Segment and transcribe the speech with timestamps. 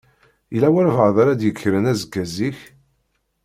[0.53, 2.59] Yella walebɛaḍ ara d-yekkren azekka zik?